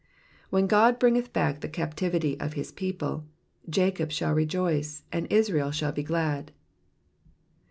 ^^When 0.51 0.67
Qod 0.67 0.97
hringeth 0.97 1.31
bach 1.31 1.59
the 1.59 1.69
captivity 1.69 2.35
of 2.39 2.53
his 2.53 2.71
people^ 2.71 3.23
Jacob 3.69 4.09
shall 4.09 4.33
rejoice^ 4.33 5.03
and 5.11 5.31
Israel 5.31 5.69
shall 5.69 5.91
be 5.91 6.01
glad.' 6.01 6.51